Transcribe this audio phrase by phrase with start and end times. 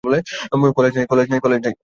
[0.77, 0.93] College
[1.29, 1.73] নাই।